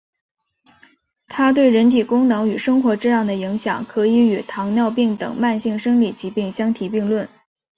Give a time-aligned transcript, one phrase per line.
[1.27, 7.29] 它对人体功能与生活质量的影响可以与糖尿病等慢性生理疾病相提并论。